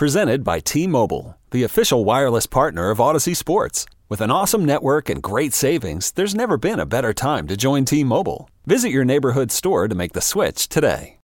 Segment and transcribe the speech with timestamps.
[0.00, 3.84] Presented by T-Mobile, the official wireless partner of Audacy Sports.
[4.08, 7.84] With an awesome network and great savings, there's never been a better time to join
[7.84, 8.48] T-Mobile.
[8.64, 11.18] Visit your neighborhood store to make the switch today.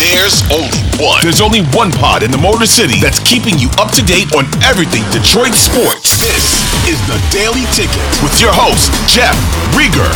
[0.00, 1.20] There's only one.
[1.20, 4.48] There's only one pod in the Motor City that's keeping you up to date on
[4.64, 6.16] everything Detroit sports.
[6.16, 9.36] This is the Daily Ticket with your host, Jeff
[9.76, 10.08] Riger.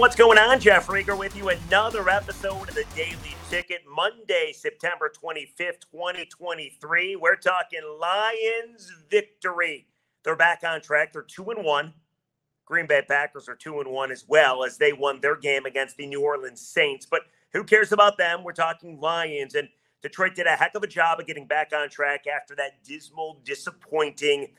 [0.00, 0.60] What's going on?
[0.60, 1.50] Jeff Riger with you.
[1.50, 7.16] Another episode of the Daily Ticket, Monday, September 25th, 2023.
[7.16, 9.86] We're talking Lions victory.
[10.24, 11.12] They're back on track.
[11.12, 11.92] They're 2 and 1.
[12.64, 15.98] Green Bay Packers are 2 and 1 as well as they won their game against
[15.98, 17.04] the New Orleans Saints.
[17.04, 18.42] But who cares about them?
[18.42, 19.54] We're talking Lions.
[19.54, 19.68] And
[20.00, 23.38] Detroit did a heck of a job of getting back on track after that dismal,
[23.44, 24.52] disappointing,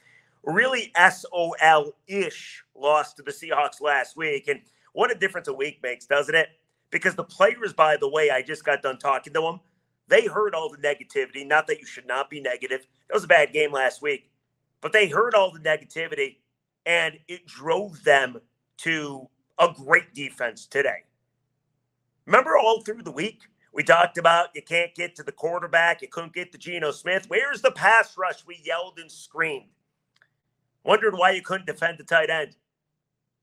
[0.43, 4.47] really SOL ish loss to the Seahawks last week.
[4.47, 4.61] And
[4.93, 6.49] what a difference a week makes, doesn't it?
[6.91, 9.59] Because the players, by the way, I just got done talking to them.
[10.07, 11.47] They heard all the negativity.
[11.47, 12.85] Not that you should not be negative.
[13.07, 14.29] That was a bad game last week.
[14.81, 16.37] But they heard all the negativity,
[16.85, 18.41] and it drove them
[18.79, 19.29] to
[19.59, 21.03] a great defense today.
[22.25, 23.41] Remember all through the week,
[23.73, 27.25] we talked about you can't get to the quarterback, you couldn't get to Geno Smith.
[27.27, 28.45] Where's the pass rush?
[28.45, 29.69] We yelled and screamed.
[30.83, 32.55] Wondered why you couldn't defend the tight end.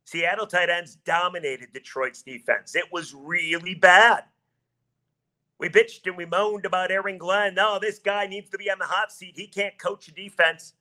[0.09, 2.75] Seattle tight ends dominated Detroit's defense.
[2.75, 4.25] It was really bad.
[5.59, 7.55] We bitched and we moaned about Aaron Glenn.
[7.55, 9.35] No, this guy needs to be on the hot seat.
[9.37, 10.73] He can't coach a defense.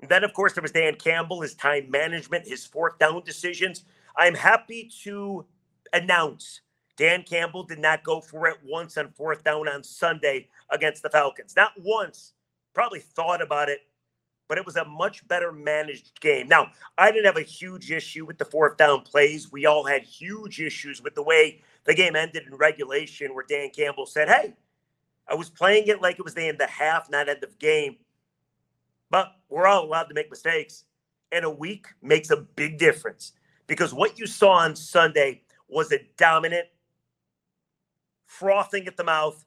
[0.00, 3.84] And then, of course, there was Dan Campbell, his time management, his fourth down decisions.
[4.16, 5.44] I'm happy to
[5.92, 6.62] announce
[6.96, 11.10] Dan Campbell did not go for it once on fourth down on Sunday against the
[11.10, 11.54] Falcons.
[11.54, 12.32] Not once.
[12.72, 13.80] Probably thought about it,
[14.48, 16.48] but it was a much better managed game.
[16.48, 16.68] Now,
[16.98, 19.50] I didn't have a huge issue with the fourth down plays.
[19.50, 23.70] We all had huge issues with the way the game ended in regulation, where Dan
[23.70, 24.54] Campbell said, Hey,
[25.28, 27.96] I was playing it like it was the end of half, not end of game.
[29.10, 30.84] But we're all allowed to make mistakes.
[31.32, 33.32] And a week makes a big difference
[33.66, 36.66] because what you saw on Sunday was a dominant,
[38.26, 39.44] frothing at the mouth,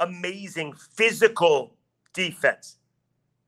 [0.00, 1.76] amazing physical
[2.14, 2.78] defense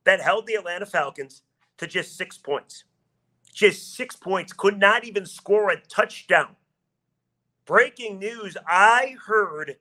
[0.07, 1.41] that held the Atlanta Falcons
[1.77, 2.85] to just six points.
[3.53, 6.55] Just six points, could not even score a touchdown.
[7.65, 9.75] Breaking news I heard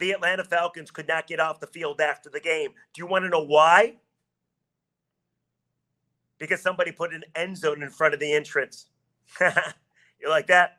[0.00, 2.70] the Atlanta Falcons could not get off the field after the game.
[2.92, 3.98] Do you want to know why?
[6.38, 8.86] Because somebody put an end zone in front of the entrance.
[9.40, 10.78] you like that?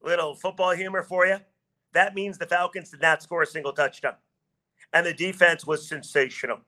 [0.00, 1.38] Little football humor for you?
[1.94, 4.14] That means the Falcons did not score a single touchdown.
[4.92, 6.60] And the defense was sensational.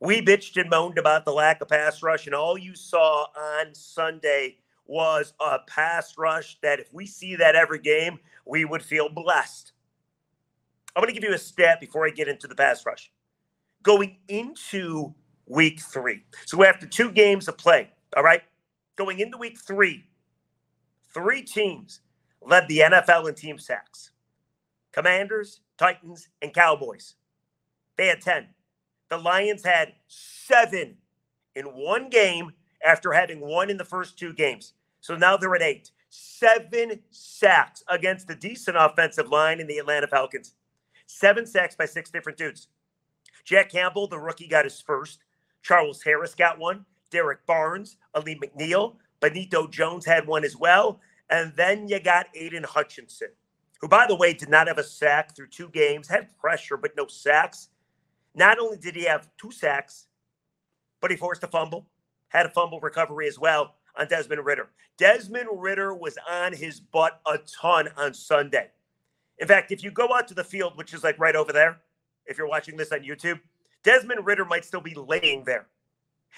[0.00, 3.74] We bitched and moaned about the lack of pass rush, and all you saw on
[3.74, 9.08] Sunday was a pass rush that if we see that every game, we would feel
[9.08, 9.72] blessed.
[10.94, 13.10] I'm going to give you a stat before I get into the pass rush.
[13.82, 15.14] Going into
[15.46, 16.24] week three.
[16.46, 18.42] So after two games of play, all right,
[18.96, 20.04] going into week three,
[21.12, 22.00] three teams
[22.40, 24.10] led the NFL in team sacks
[24.92, 27.14] Commanders, Titans, and Cowboys.
[27.96, 28.48] They had 10.
[29.10, 30.96] The Lions had seven
[31.54, 32.52] in one game
[32.84, 34.74] after having one in the first two games.
[35.00, 35.90] So now they're at eight.
[36.10, 40.54] Seven sacks against a decent offensive line in the Atlanta Falcons.
[41.06, 42.68] Seven sacks by six different dudes.
[43.44, 45.20] Jack Campbell, the rookie, got his first.
[45.62, 46.84] Charles Harris got one.
[47.10, 51.00] Derrick Barnes, Alim McNeill, Benito Jones had one as well.
[51.30, 53.28] And then you got Aidan Hutchinson,
[53.80, 56.96] who, by the way, did not have a sack through two games, had pressure, but
[56.96, 57.68] no sacks.
[58.38, 60.06] Not only did he have two sacks,
[61.00, 61.88] but he forced a fumble,
[62.28, 64.68] had a fumble recovery as well on Desmond Ridder.
[64.96, 68.68] Desmond Ridder was on his butt a ton on Sunday.
[69.38, 71.80] In fact, if you go out to the field, which is like right over there,
[72.26, 73.40] if you're watching this on YouTube,
[73.82, 75.66] Desmond Ridder might still be laying there.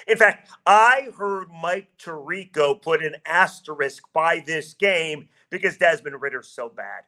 [0.08, 6.48] In fact, I heard Mike Tirico put an asterisk by this game because Desmond Ridder's
[6.48, 7.02] so bad.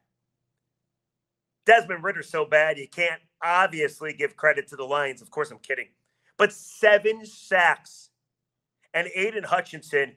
[1.64, 5.22] Desmond Ridder's so bad, you can't obviously give credit to the Lions.
[5.22, 5.88] Of course, I'm kidding.
[6.36, 8.10] But seven sacks.
[8.94, 10.16] And Aidan Hutchinson,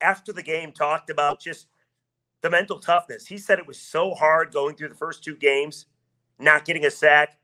[0.00, 1.66] after the game, talked about just
[2.42, 3.26] the mental toughness.
[3.26, 5.86] He said it was so hard going through the first two games,
[6.38, 7.38] not getting a sack.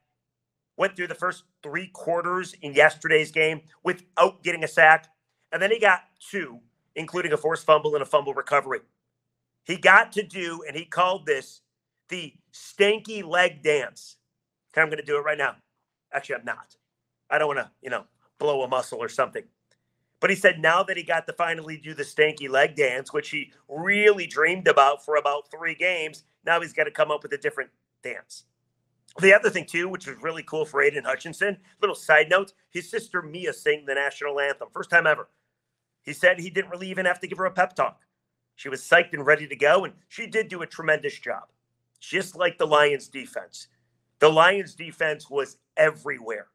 [0.77, 5.09] Went through the first three quarters in yesterday's game without getting a sack.
[5.53, 6.61] And then he got two,
[6.95, 8.81] including a forced fumble and a fumble recovery.
[9.65, 11.63] He got to do, and he called this
[12.09, 14.17] the stanky leg dance.
[14.73, 15.57] Okay, I'm going to do it right now.
[16.13, 16.77] Actually, I'm not.
[17.31, 18.05] I don't want to, you know,
[18.39, 19.45] blow a muscle or something.
[20.21, 23.31] But he said now that he got to finally do the stanky leg dance, which
[23.31, 27.33] he really dreamed about for about three games, now he's got to come up with
[27.33, 27.71] a different
[28.03, 28.45] dance.
[29.21, 32.91] The other thing, too, which was really cool for Aidan Hutchinson, little side note, his
[32.91, 35.29] sister Mia sang the national anthem, first time ever.
[36.03, 38.01] He said he didn't really even have to give her a pep talk.
[38.57, 41.45] She was psyched and ready to go, and she did do a tremendous job,
[41.97, 43.69] just like the Lions defense.
[44.19, 46.49] The Lions defense was everywhere.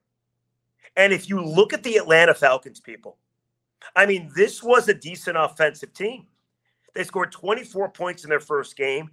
[0.95, 3.17] And if you look at the Atlanta Falcons, people,
[3.95, 6.27] I mean, this was a decent offensive team.
[6.93, 9.09] They scored 24 points in their first game.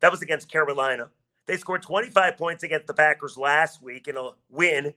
[0.00, 1.08] That was against Carolina.
[1.46, 4.94] They scored 25 points against the Packers last week in a win.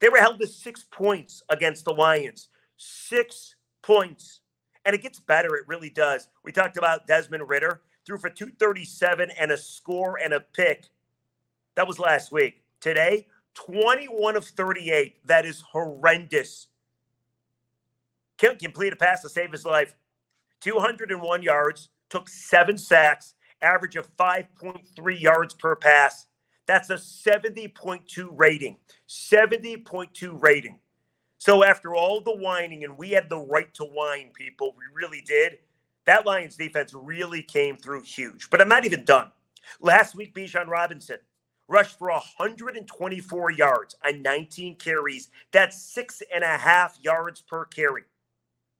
[0.00, 2.48] They were held to six points against the Lions.
[2.76, 4.40] Six points.
[4.84, 5.54] And it gets better.
[5.56, 6.28] It really does.
[6.44, 10.86] We talked about Desmond Ridder, threw for 237 and a score and a pick.
[11.74, 12.62] That was last week.
[12.80, 15.26] Today, 21 of 38.
[15.26, 16.68] That is horrendous.
[18.38, 19.94] Can't complete a pass to save his life.
[20.60, 26.26] 201 yards, took seven sacks, average of 5.3 yards per pass.
[26.66, 28.76] That's a 70.2 rating.
[29.08, 30.78] 70.2 rating.
[31.38, 35.22] So after all the whining, and we had the right to whine, people, we really
[35.22, 35.58] did.
[36.06, 38.50] That Lions defense really came through huge.
[38.50, 39.30] But I'm not even done.
[39.80, 41.18] Last week, Bijan Robinson,
[41.68, 45.30] rushed for 124 yards on 19 carries.
[45.52, 48.02] That's six and a half yards per carry.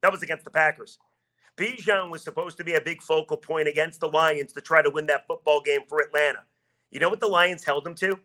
[0.03, 0.99] That was against the Packers.
[1.57, 4.91] Bijan was supposed to be a big focal point against the Lions to try to
[4.91, 6.41] win that football game for Atlanta.
[6.91, 8.19] You know what the Lions held him to?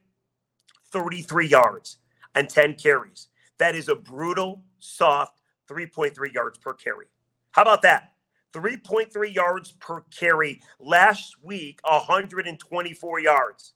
[0.92, 1.98] 33 yards
[2.36, 3.28] and 10 carries.
[3.60, 7.06] That is a brutal, soft 3.3 yards per carry.
[7.52, 8.14] How about that?
[8.58, 10.62] 3.3 yards per carry.
[10.80, 13.74] Last week, 124 yards.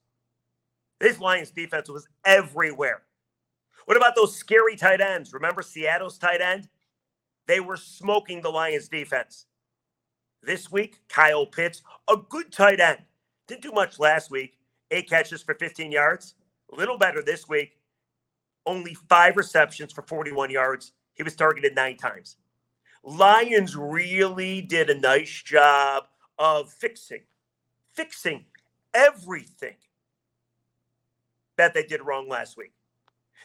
[1.00, 3.04] This Lions defense was everywhere.
[3.86, 5.34] What about those scary tight ends?
[5.34, 6.68] Remember Seattle's tight end?
[7.48, 9.46] They were smoking the Lions defense.
[10.42, 13.00] This week, Kyle Pitts, a good tight end.
[13.48, 14.58] Didn't do much last week.
[14.90, 16.34] Eight catches for 15 yards.
[16.72, 17.78] A little better this week.
[18.66, 20.94] Only five receptions for 41 yards.
[21.14, 22.38] He was targeted nine times.
[23.04, 26.06] Lions really did a nice job
[26.38, 27.22] of fixing,
[27.94, 28.46] fixing
[28.94, 29.76] everything
[31.58, 32.74] that they did wrong last week.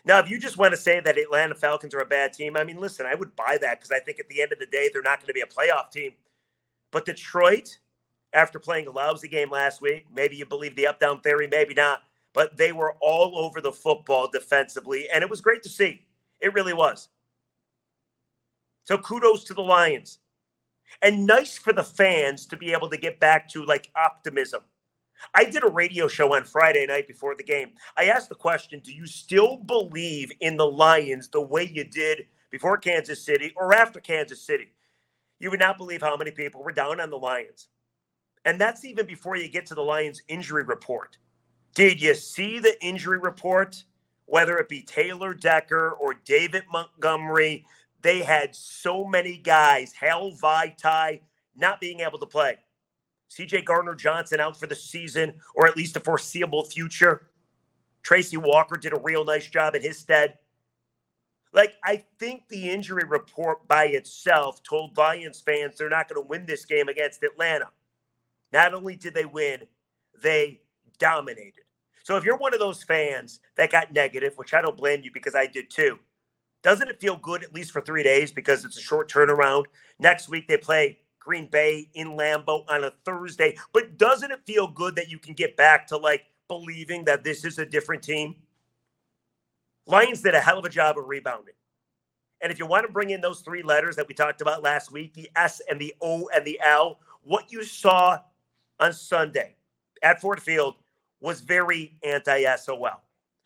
[0.04, 2.64] Now, if you just want to say that Atlanta Falcons are a bad team, I
[2.64, 4.88] mean, listen, I would buy that because I think at the end of the day,
[4.92, 6.12] they're not going to be a playoff team.
[6.92, 7.78] But Detroit,
[8.32, 11.74] after playing a lousy game last week, maybe you believe the up down theory, maybe
[11.74, 12.02] not,
[12.34, 16.06] but they were all over the football defensively, and it was great to see.
[16.40, 17.08] It really was.
[18.87, 20.19] So kudos to the Lions.
[21.02, 24.62] And nice for the fans to be able to get back to like optimism
[25.35, 27.71] I did a radio show on Friday night before the game.
[27.97, 32.26] I asked the question Do you still believe in the Lions the way you did
[32.50, 34.73] before Kansas City or after Kansas City?
[35.38, 37.69] You would not believe how many people were down on the Lions.
[38.45, 41.19] And that's even before you get to the Lions injury report.
[41.75, 43.83] Did you see the injury report?
[44.26, 47.64] Whether it be Taylor Decker or David Montgomery,
[48.06, 51.22] they had so many guys, Hal Vaitai,
[51.56, 52.54] not being able to play.
[53.32, 57.26] CJ Gardner Johnson out for the season or at least a foreseeable future.
[58.04, 60.38] Tracy Walker did a real nice job in his stead.
[61.52, 66.28] Like, I think the injury report by itself told Lions fans they're not going to
[66.28, 67.70] win this game against Atlanta.
[68.52, 69.62] Not only did they win,
[70.22, 70.60] they
[71.00, 71.64] dominated.
[72.04, 75.10] So if you're one of those fans that got negative, which I don't blame you
[75.12, 75.98] because I did too,
[76.66, 79.66] doesn't it feel good at least for three days because it's a short turnaround?
[80.00, 83.56] Next week they play Green Bay in Lambeau on a Thursday.
[83.73, 87.44] But doesn't it feel good that you can get back to like believing that this
[87.44, 88.35] is a different team?
[89.87, 91.54] Lions did a hell of a job of rebounding.
[92.40, 94.90] And if you want to bring in those three letters that we talked about last
[94.90, 98.18] week, the S and the O and the L, what you saw
[98.80, 99.54] on Sunday
[100.02, 100.75] at Ford Field
[101.20, 103.04] was very anti SOL.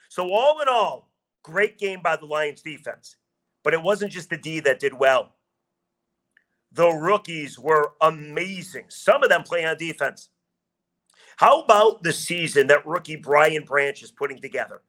[0.08, 1.09] So, all in all,
[1.42, 3.16] great game by the Lions defense.
[3.62, 5.34] But it wasn't just the D that did well.
[6.72, 8.84] The rookies were amazing.
[8.88, 10.28] Some of them play on defense.
[11.36, 14.82] How about the season that rookie Brian Branch is putting together?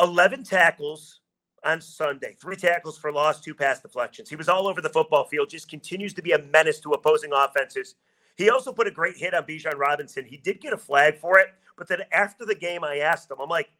[0.00, 1.20] 11 tackles
[1.64, 4.28] on Sunday, three tackles for loss, two pass deflections.
[4.28, 7.32] He was all over the football field, just continues to be a menace to opposing
[7.34, 7.96] offenses.
[8.36, 10.24] He also put a great hit on Bijan Robinson.
[10.24, 13.38] He did get a flag for it, but then after the game, I asked him,
[13.40, 13.70] I'm like,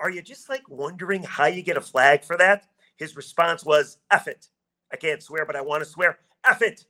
[0.00, 2.66] are you just like wondering how you get a flag for that?
[2.96, 4.48] His response was, F it.
[4.92, 6.18] I can't swear, but I want to swear.
[6.44, 6.84] F it.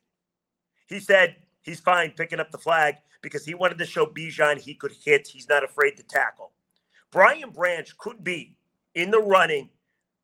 [0.86, 4.74] He said he's fine picking up the flag because he wanted to show Bijan he
[4.74, 5.28] could hit.
[5.28, 6.52] He's not afraid to tackle.
[7.10, 8.56] Brian Branch could be
[8.94, 9.70] in the running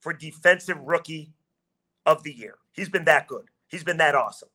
[0.01, 1.33] for defensive rookie
[2.05, 2.57] of the year.
[2.73, 3.47] He's been that good.
[3.69, 4.49] He's been that awesome.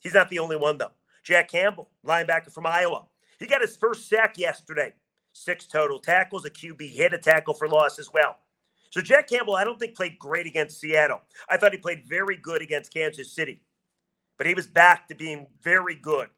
[0.00, 0.92] He's not the only one, though.
[1.22, 3.04] Jack Campbell, linebacker from Iowa.
[3.38, 4.92] He got his first sack yesterday.
[5.36, 8.38] Six total tackles, a QB hit, a tackle for loss as well.
[8.90, 11.20] So Jack Campbell, I don't think played great against Seattle.
[11.48, 13.60] I thought he played very good against Kansas City,
[14.38, 16.28] but he was back to being very good.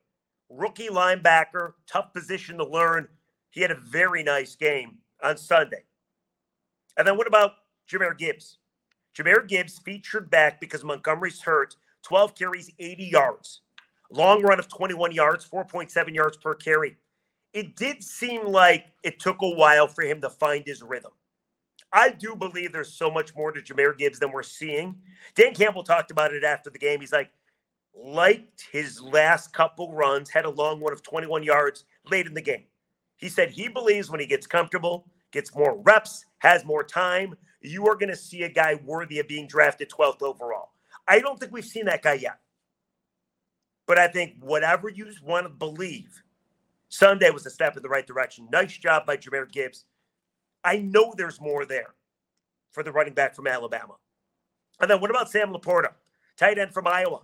[0.51, 3.07] Rookie linebacker, tough position to learn.
[3.51, 5.85] He had a very nice game on Sunday.
[6.97, 7.53] And then what about
[7.89, 8.59] Jahmyr Gibbs?
[9.17, 13.61] Jahmyr Gibbs featured back because Montgomery's hurt, 12 carries, 80 yards.
[14.11, 16.97] Long run of 21 yards, 4.7 yards per carry.
[17.53, 21.13] It did seem like it took a while for him to find his rhythm.
[21.93, 24.97] I do believe there's so much more to Jahmyr Gibbs than we're seeing.
[25.35, 27.01] Dan Campbell talked about it after the game.
[27.01, 27.31] He's like,
[27.95, 32.43] liked his last couple runs, had a long one of 21 yards late in the
[32.43, 32.65] game.
[33.17, 37.89] He said he believes when he gets comfortable, gets more reps, has more time, you
[37.89, 40.71] are going to see a guy worthy of being drafted 12th overall.
[41.07, 42.39] I don't think we've seen that guy yet.
[43.87, 46.23] But I think whatever you want to believe,
[46.89, 48.49] Sunday was a step in the right direction.
[48.51, 49.85] Nice job by Jahmyr Gibbs.
[50.65, 51.95] I know there's more there
[52.71, 53.95] for the running back from Alabama.
[54.81, 55.93] And then what about Sam LaPorta,
[56.37, 57.21] tight end from Iowa?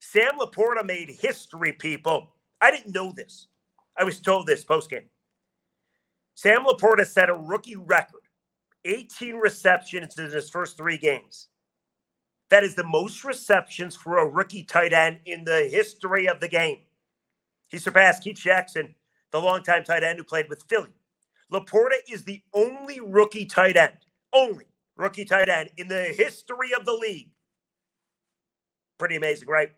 [0.00, 2.28] Sam LaPorta made history, people.
[2.60, 3.48] I didn't know this.
[3.96, 5.08] I was told this post game.
[6.34, 8.22] Sam LaPorta set a rookie record
[8.84, 11.48] 18 receptions in his first three games.
[12.50, 16.48] That is the most receptions for a rookie tight end in the history of the
[16.48, 16.78] game.
[17.68, 18.94] He surpassed Keith Jackson,
[19.30, 20.94] the longtime tight end who played with Philly.
[21.52, 23.96] LaPorta is the only rookie tight end,
[24.32, 27.30] only rookie tight end in the history of the league.
[28.98, 29.70] Pretty amazing, right?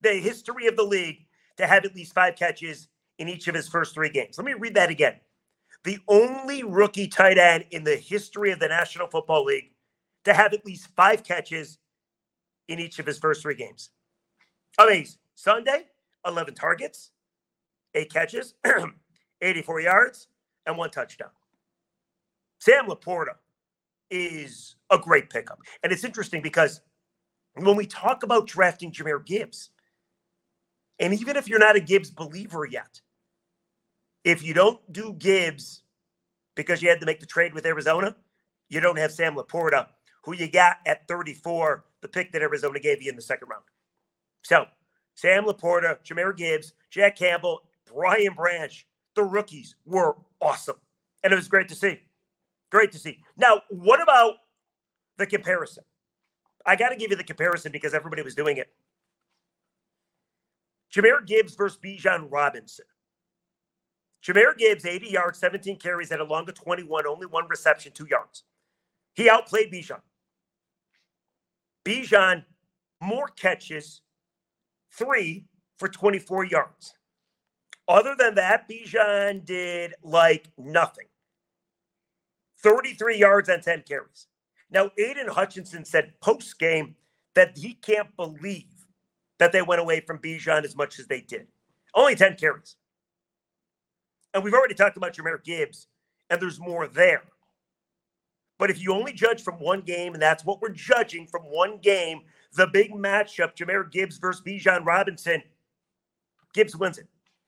[0.00, 1.26] The history of the league
[1.58, 4.38] to have at least five catches in each of his first three games.
[4.38, 5.16] Let me read that again.
[5.84, 9.72] The only rookie tight end in the history of the National Football League
[10.24, 11.78] to have at least five catches
[12.68, 13.90] in each of his first three games.
[14.78, 15.18] Amazing.
[15.34, 15.86] Sunday,
[16.26, 17.10] 11 targets,
[17.94, 18.54] eight catches,
[19.40, 20.28] 84 yards,
[20.66, 21.30] and one touchdown.
[22.58, 23.34] Sam LaPorta
[24.10, 25.58] is a great pickup.
[25.82, 26.80] And it's interesting because
[27.54, 29.70] when we talk about drafting Jahmyr Gibbs,
[30.98, 33.00] and even if you're not a Gibbs believer yet,
[34.24, 35.82] if you don't do Gibbs
[36.54, 38.14] because you had to make the trade with Arizona,
[38.68, 39.86] you don't have Sam LaPorta,
[40.24, 43.64] who you got at 34, the pick that Arizona gave you in the second round.
[44.42, 44.66] So,
[45.14, 50.76] Sam LaPorta, Jahmyr Gibbs, Jack Campbell, Brian Branch, the rookies were awesome.
[51.22, 52.00] And it was great to see.
[52.70, 53.18] Great to see.
[53.36, 54.34] Now, what about
[55.18, 55.84] the comparison?
[56.64, 58.72] I got to give you the comparison because everybody was doing it.
[60.94, 62.84] Jahmyr Gibbs versus Bijan Robinson.
[64.24, 68.06] Jahmyr Gibbs, 80 yards, 17 carries, had a long of 21, only one reception, two
[68.08, 68.44] yards.
[69.14, 70.00] He outplayed Bijan.
[71.84, 72.44] Bijan,
[73.00, 74.02] more catches,
[74.92, 75.46] three
[75.78, 76.94] for 24 yards.
[77.88, 81.06] Other than that, Bijan did like nothing.
[82.62, 84.28] 33 yards on 10 carries.
[84.70, 86.94] Now, Aidan Hutchinson said post game
[87.34, 88.86] that he can't believe
[89.38, 91.48] that they went away from Bijan as much as they did.
[91.94, 92.76] Only 10 carries.
[94.32, 95.88] And we've already talked about Jahmyr Gibbs,
[96.30, 97.24] and there's more there.
[98.58, 101.78] But if you only judge from one game, and that's what we're judging from one
[101.78, 102.22] game,
[102.54, 105.42] the big matchup, Jahmyr Gibbs versus Bijan Robinson,
[106.54, 107.06] Gibbs wins it.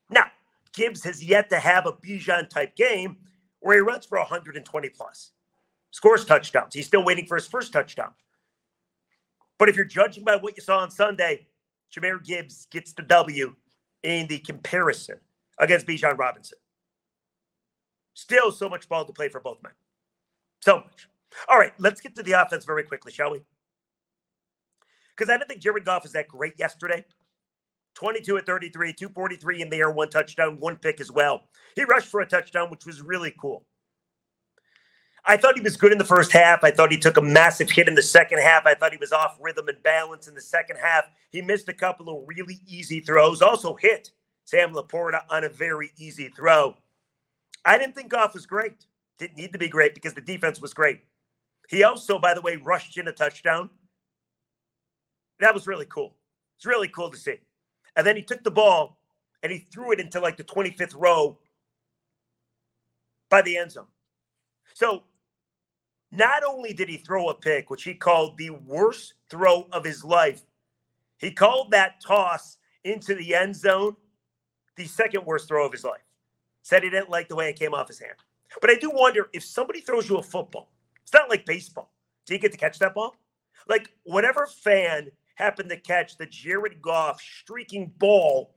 [0.09, 0.25] Now,
[0.73, 3.17] Gibbs has yet to have a Bijan type game
[3.59, 5.31] where he runs for 120 plus,
[5.91, 6.73] scores touchdowns.
[6.73, 8.11] He's still waiting for his first touchdown.
[9.57, 11.47] But if you're judging by what you saw on Sunday,
[11.95, 13.55] Jahmyr Gibbs gets the W
[14.03, 15.17] in the comparison
[15.59, 16.57] against Bijan Robinson.
[18.13, 19.73] Still so much ball to play for both men.
[20.61, 21.07] So much.
[21.49, 23.41] All right, let's get to the offense very quickly, shall we?
[25.15, 27.05] Because I didn't think Jared Goff was that great yesterday.
[27.95, 31.43] 22 at 33, 243 in the air, one touchdown, one pick as well.
[31.75, 33.65] He rushed for a touchdown, which was really cool.
[35.27, 36.63] I thought he was good in the first half.
[36.63, 38.65] I thought he took a massive hit in the second half.
[38.65, 41.05] I thought he was off rhythm and balance in the second half.
[41.31, 44.11] He missed a couple of really easy throws, also hit
[44.43, 46.75] Sam LaPorta on a very easy throw.
[47.63, 48.85] I didn't think Goff was great.
[49.17, 51.01] Didn't need to be great because the defense was great.
[51.69, 53.71] He also, by the way, rushed in a touchdown.
[55.39, 56.15] That was really cool.
[56.57, 57.39] It's really cool to see.
[57.95, 58.97] And then he took the ball
[59.43, 61.37] and he threw it into like the 25th row
[63.29, 63.87] by the end zone.
[64.73, 65.03] So
[66.11, 70.03] not only did he throw a pick, which he called the worst throw of his
[70.03, 70.43] life,
[71.17, 73.95] he called that toss into the end zone
[74.75, 76.01] the second worst throw of his life.
[76.61, 78.15] Said he didn't like the way it came off his hand.
[78.61, 80.69] But I do wonder if somebody throws you a football,
[81.03, 81.91] it's not like baseball.
[82.25, 83.15] Do you get to catch that ball?
[83.67, 88.55] Like, whatever fan happened to catch the Jared Goff streaking ball,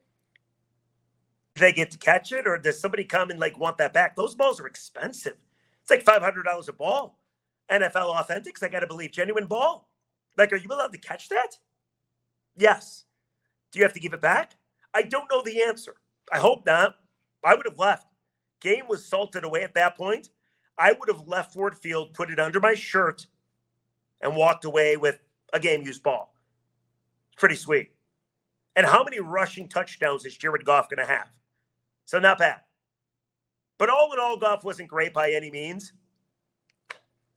[1.57, 2.47] they get to catch it?
[2.47, 4.17] Or does somebody come and like want that back?
[4.17, 5.37] Those balls are expensive.
[5.83, 7.19] It's like $500 a ball.
[7.71, 9.89] NFL Authentics, I got to believe, genuine ball.
[10.37, 11.59] Like, are you allowed to catch that?
[12.57, 13.05] Yes.
[13.73, 14.53] Do you have to give it back?
[14.95, 15.97] I don't know the answer.
[16.33, 16.95] I hope not.
[17.45, 18.07] I would have left.
[18.61, 20.31] Game was salted away at that point.
[20.79, 23.27] I would have left Ford Field, put it under my shirt,
[24.21, 25.19] and walked away with
[25.53, 26.35] a game used ball.
[27.39, 27.91] Pretty sweet.
[28.77, 31.29] And how many rushing touchdowns is Jared Goff going to have?
[32.05, 32.61] So not bad.
[33.79, 35.93] But all in all, Goff wasn't great by any means.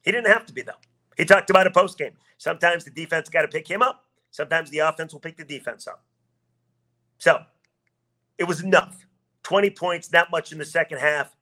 [0.02, 0.74] He didn't have to be, though.
[1.18, 2.14] He talked about it post game.
[2.38, 4.06] Sometimes the defense got to pick him up.
[4.32, 6.04] Sometimes the offense will pick the defense up.
[7.20, 7.40] So
[8.38, 9.06] it was enough.
[9.44, 11.36] 20 points, not much in the second half.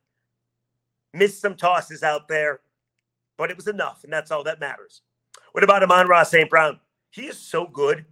[1.13, 2.59] Missed some tosses out there,
[3.37, 5.01] but it was enough, and that's all that matters.
[5.53, 6.49] What about Amon-Ra St.
[6.49, 6.79] Brown?
[7.11, 8.05] He is so good.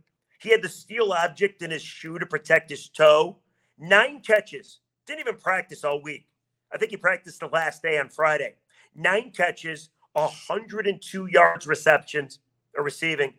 [0.47, 3.35] He had the steel object in his shoe to protect his toe.
[3.77, 4.79] Nine catches.
[5.05, 6.25] Didn't even practice all week.
[6.71, 8.53] I think he practiced the last day on Friday.
[8.95, 12.39] Nine catches, 102 yards receptions
[12.77, 13.33] or receiving,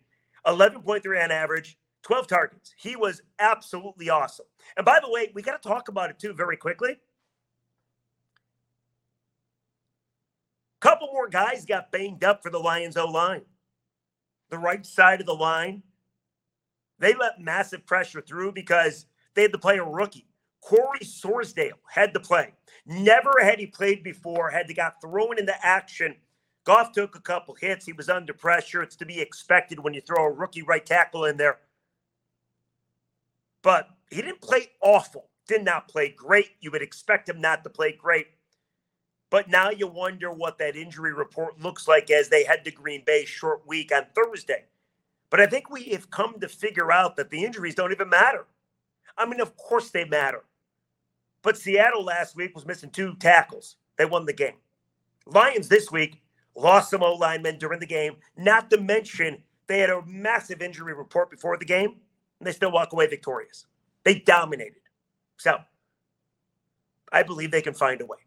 [0.47, 2.75] 11.3 on average, 12 targets.
[2.77, 4.45] He was absolutely awesome.
[4.77, 6.99] And by the way, we got to talk about it too very quickly.
[10.81, 13.47] Couple more guys got banged up for the Lions O line.
[14.51, 15.85] The right side of the line,
[16.99, 20.27] they let massive pressure through because they had to play a rookie.
[20.61, 22.53] Colby Sorsdal had to play.
[22.85, 26.17] Never had he played before, had to got thrown into action.
[26.65, 27.87] Goff took a couple hits.
[27.87, 28.83] He was under pressure.
[28.83, 31.59] It's to be expected when you throw a rookie right tackle in there.
[33.63, 35.31] But he didn't play awful.
[35.47, 36.51] Did not play great.
[36.61, 38.27] You would expect him not to play great.
[39.31, 43.03] But now you wonder what that injury report looks like as they head to Green
[43.05, 44.65] Bay short week on Thursday.
[45.31, 48.47] But I think we have come to figure out that the injuries don't even matter.
[49.17, 50.45] I mean, of course they matter.
[51.43, 53.77] But Seattle last week was missing two tackles.
[53.97, 54.57] They won the game.
[55.27, 56.23] Lions this week
[56.55, 60.95] lost some O linemen during the game, not to mention they had a massive injury
[60.95, 61.97] report before the game,
[62.41, 63.67] and they still walk away victorious.
[64.05, 64.81] They dominated.
[65.37, 65.59] So
[67.13, 68.19] I believe they can find a way.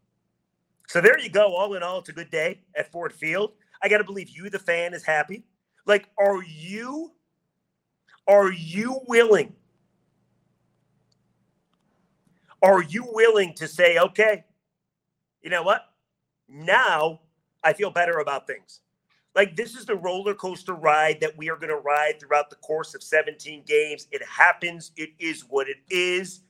[0.87, 1.55] So there you go.
[1.55, 3.53] All in all, it's a good day at Ford Field.
[3.81, 5.43] I got to believe you, the fan, is happy.
[5.85, 7.11] Like, are you,
[8.27, 9.53] are you willing?
[12.61, 14.45] Are you willing to say, okay,
[15.41, 15.89] you know what?
[16.47, 17.21] Now
[17.63, 18.81] I feel better about things.
[19.33, 22.57] Like, this is the roller coaster ride that we are going to ride throughout the
[22.57, 24.07] course of 17 games.
[24.11, 24.91] It happens.
[24.97, 26.41] It is what it is.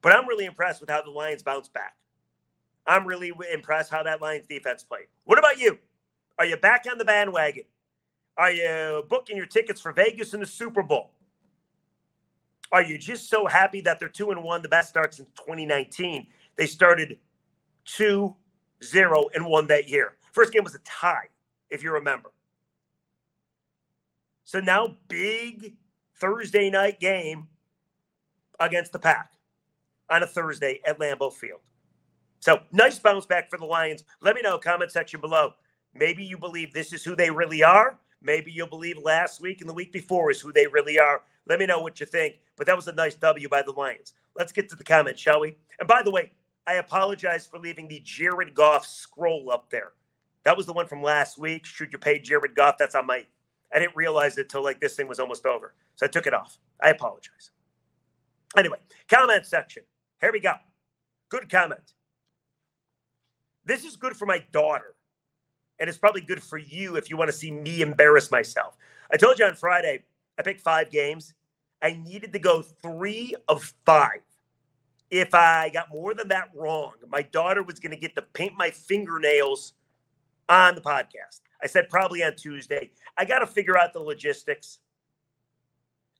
[0.00, 1.94] But I'm really impressed with how the Lions bounce back.
[2.86, 5.06] I'm really impressed how that Lions defense played.
[5.24, 5.78] What about you?
[6.38, 7.64] Are you back on the bandwagon?
[8.38, 11.12] Are you uh, booking your tickets for Vegas in the Super Bowl?
[12.72, 16.26] Are you just so happy that they're two and one, the best starts in 2019?
[16.56, 17.18] They started
[17.84, 18.34] two
[18.84, 20.16] zero and won that year.
[20.32, 21.28] First game was a tie,
[21.70, 22.30] if you remember.
[24.44, 25.74] So now, big
[26.20, 27.48] Thursday night game
[28.60, 29.32] against the Pack
[30.10, 31.60] on a Thursday at Lambeau Field.
[32.40, 34.04] So nice bounce back for the Lions.
[34.20, 35.54] Let me know, comment section below.
[35.94, 37.98] Maybe you believe this is who they really are.
[38.26, 41.22] Maybe you'll believe last week and the week before is who they really are.
[41.48, 42.40] Let me know what you think.
[42.56, 44.14] But that was a nice W by the Lions.
[44.36, 45.56] Let's get to the comments, shall we?
[45.78, 46.32] And by the way,
[46.66, 49.92] I apologize for leaving the Jared Goff scroll up there.
[50.42, 51.64] That was the one from last week.
[51.64, 52.78] Should you pay Jared Goff?
[52.78, 53.24] That's on my.
[53.72, 55.74] I didn't realize it till like this thing was almost over.
[55.94, 56.58] So I took it off.
[56.82, 57.52] I apologize.
[58.56, 59.84] Anyway, comment section.
[60.20, 60.54] Here we go.
[61.28, 61.92] Good comment.
[63.64, 64.95] This is good for my daughter.
[65.78, 68.76] And it's probably good for you if you want to see me embarrass myself.
[69.12, 70.04] I told you on Friday,
[70.38, 71.34] I picked five games.
[71.82, 74.20] I needed to go three of five.
[75.10, 78.54] If I got more than that wrong, my daughter was going to get to paint
[78.56, 79.74] my fingernails
[80.48, 81.42] on the podcast.
[81.62, 82.90] I said probably on Tuesday.
[83.16, 84.78] I got to figure out the logistics.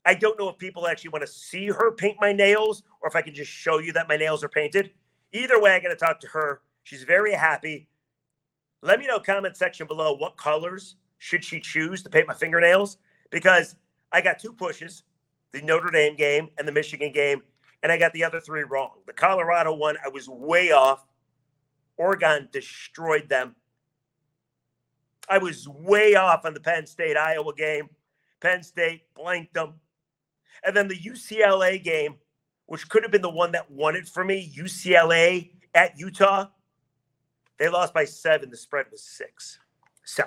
[0.04, 3.16] I don't know if people actually want to see her paint my nails or if
[3.16, 4.90] I can just show you that my nails are painted.
[5.32, 6.62] Either way, I got to talk to her.
[6.84, 7.88] She's very happy.
[8.86, 12.98] Let me know comment section below what colors should she choose to paint my fingernails
[13.30, 13.74] because
[14.12, 15.02] I got two pushes,
[15.50, 17.42] the Notre Dame game and the Michigan game,
[17.82, 18.92] and I got the other three wrong.
[19.08, 21.04] The Colorado one, I was way off.
[21.96, 23.56] Oregon destroyed them.
[25.28, 27.88] I was way off on the Penn State Iowa game.
[28.38, 29.80] Penn State blanked them.
[30.64, 32.14] And then the UCLA game,
[32.66, 36.46] which could have been the one that won it for me, UCLA at Utah,
[37.58, 38.50] they lost by seven.
[38.50, 39.58] The spread was six.
[40.04, 40.24] So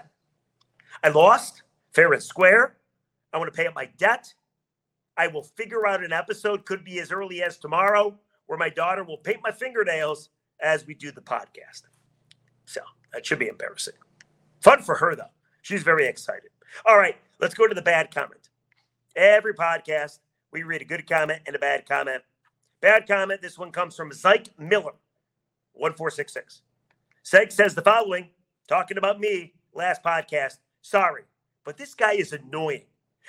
[1.03, 1.63] I lost
[1.93, 2.77] fair and square.
[3.33, 4.33] I want to pay up my debt.
[5.17, 9.03] I will figure out an episode, could be as early as tomorrow, where my daughter
[9.03, 10.29] will paint my fingernails
[10.61, 11.83] as we do the podcast.
[12.65, 12.81] So
[13.13, 13.95] that should be embarrassing.
[14.61, 15.31] Fun for her, though.
[15.61, 16.49] She's very excited.
[16.85, 18.49] All right, let's go to the bad comment.
[19.15, 20.19] Every podcast,
[20.51, 22.23] we read a good comment and a bad comment.
[22.81, 23.41] Bad comment.
[23.41, 24.93] This one comes from Zyke Miller,
[25.73, 26.61] 1466.
[27.23, 28.29] Seg says the following,
[28.67, 30.57] talking about me last podcast.
[30.81, 31.23] Sorry,
[31.65, 32.83] but this guy is annoying.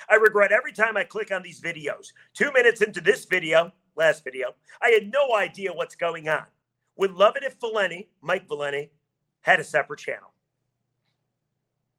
[0.09, 2.07] I regret every time I click on these videos.
[2.33, 6.45] Two minutes into this video, last video, I had no idea what's going on.
[6.97, 8.91] Would love it if Valenti, Mike Valenti,
[9.41, 10.33] had a separate channel.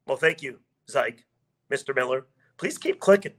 [0.06, 0.58] Well, thank you,
[0.90, 1.20] Zyke,
[1.72, 1.94] Mr.
[1.94, 2.26] Miller.
[2.56, 3.34] Please keep clicking.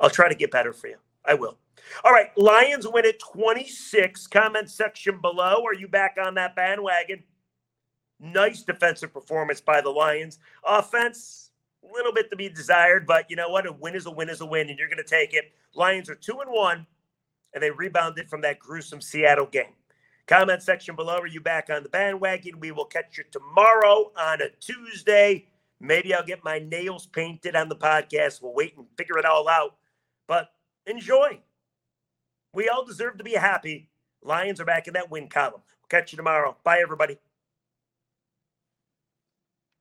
[0.00, 0.96] I'll try to get better for you.
[1.28, 1.58] I will.
[2.04, 4.26] All right, Lions win at 26.
[4.28, 5.62] Comment section below.
[5.64, 7.22] Are you back on that bandwagon?
[8.18, 10.38] Nice defensive performance by the Lions.
[10.64, 11.50] Offense,
[11.88, 13.66] a little bit to be desired, but you know what?
[13.66, 15.52] A win is a win is a win, and you're going to take it.
[15.74, 16.86] Lions are two and one,
[17.54, 19.74] and they rebounded from that gruesome Seattle game.
[20.26, 21.18] Comment section below.
[21.18, 22.58] Are you back on the bandwagon?
[22.60, 25.46] We will catch you tomorrow on a Tuesday.
[25.80, 28.42] Maybe I'll get my nails painted on the podcast.
[28.42, 29.76] We'll wait and figure it all out.
[30.26, 30.50] But
[30.88, 31.40] enjoy.
[32.52, 33.88] We all deserve to be happy.
[34.22, 35.62] Lions are back in that win column.
[35.80, 36.56] We'll catch you tomorrow.
[36.64, 37.18] Bye, everybody.